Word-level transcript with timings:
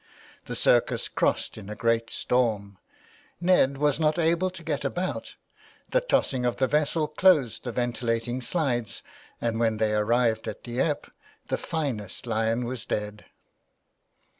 The 0.45 0.55
circus 0.55 1.07
crossed 1.07 1.59
in 1.59 1.69
a 1.69 1.75
great 1.75 2.09
storm; 2.09 2.79
Ned 3.39 3.77
was 3.77 3.99
not 3.99 4.17
able 4.17 4.49
to 4.49 4.63
get 4.63 4.83
about, 4.83 5.35
the 5.91 6.01
tossing 6.01 6.43
of 6.43 6.57
the 6.57 6.65
vessel 6.65 7.07
closed 7.07 7.65
the 7.65 7.71
ventilating 7.71 8.41
slides, 8.41 9.03
and 9.39 9.59
when 9.59 9.77
they 9.77 9.93
arrived 9.93 10.47
at 10.47 10.63
Dieppe 10.63 11.11
the 11.49 11.57
finest 11.59 12.25
lion 12.25 12.65
was 12.65 12.83
dead. 12.83 13.25